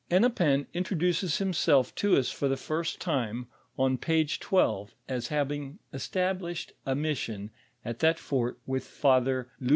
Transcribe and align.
Hennepin 0.09 0.65
introduces 0.73 1.37
himself 1.37 1.93
to 1.93 2.15
us, 2.15 2.31
for 2.31 2.47
the 2.47 2.57
first 2.57 2.99
time, 2.99 3.45
ou 3.79 3.97
page 3.97 4.39
twelve, 4.39 4.95
as 5.07 5.27
having 5.27 5.77
established 5.93 6.71
a 6.87 6.95
mission 6.95 7.51
at 7.85 7.99
that 7.99 8.17
fort 8.17 8.57
with 8.65 8.83
Father 8.83 9.51
L«! 9.61 9.69